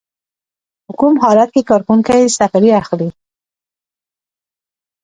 په 0.85 0.91
کوم 0.99 1.13
حالت 1.23 1.49
کې 1.55 1.67
کارکوونکی 1.69 2.33
سفریه 2.37 2.75
اخلي؟ 2.81 3.09